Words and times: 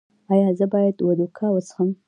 ایا 0.31 0.49
زه 0.59 0.65
باید 0.73 0.97
وودکا 0.99 1.47
وڅښم؟ 1.51 1.89